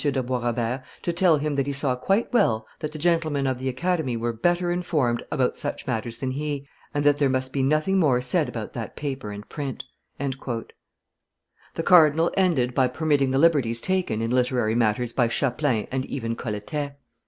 [0.03, 3.59] de Bois Robert to tell him that he saw quite well that the gentlemen of
[3.59, 7.61] the Academy were better informed about such matters than he, and that there must be
[7.61, 9.83] nothing more said about that paper and print."
[10.17, 10.65] The
[11.85, 16.97] cardinal ended by permitting the liberties taken in literary matters by Chapelain and even Colletet.